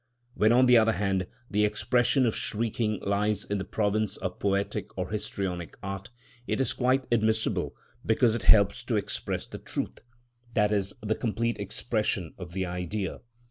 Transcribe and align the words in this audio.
When, 0.33 0.51
on 0.51 0.65
the 0.65 0.79
other 0.79 0.93
hand, 0.93 1.27
the 1.51 1.63
expression 1.63 2.25
of 2.25 2.35
shrieking 2.35 2.99
lies 3.01 3.45
in 3.45 3.59
the 3.59 3.63
province 3.63 4.17
of 4.17 4.39
poetic 4.39 4.97
or 4.97 5.11
histrionic 5.11 5.77
art, 5.83 6.09
it 6.47 6.59
is 6.59 6.73
quite 6.73 7.05
admissible, 7.11 7.75
because 8.03 8.33
it 8.33 8.41
helps 8.49 8.83
to 8.85 8.95
express 8.97 9.45
the 9.45 9.59
truth, 9.59 9.99
i.e., 10.57 10.83
the 11.03 11.13
complete 11.13 11.59
expression 11.59 12.33
of 12.39 12.53
the 12.53 12.65
Idea. 12.65 13.19